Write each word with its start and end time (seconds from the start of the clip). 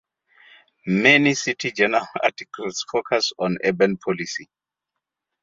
Many 0.87 1.35
"City 1.35 1.71
Journal" 1.71 2.07
articles 2.23 2.83
focus 2.91 3.31
on 3.37 3.59
urban 3.63 3.97
policy. 3.97 4.49